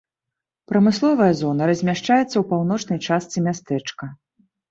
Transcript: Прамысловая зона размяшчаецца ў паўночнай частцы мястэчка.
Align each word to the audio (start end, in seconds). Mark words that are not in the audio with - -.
Прамысловая 0.69 1.27
зона 1.41 1.67
размяшчаецца 1.71 2.25
ў 2.39 2.43
паўночнай 2.53 2.99
частцы 3.07 3.37
мястэчка. 3.49 4.05